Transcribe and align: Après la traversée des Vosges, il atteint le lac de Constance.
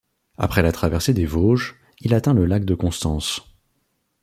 Après 0.39 0.63
la 0.63 0.71
traversée 0.71 1.13
des 1.13 1.27
Vosges, 1.27 1.75
il 1.99 2.15
atteint 2.15 2.33
le 2.33 2.47
lac 2.47 2.65
de 2.65 2.73
Constance. 2.73 3.43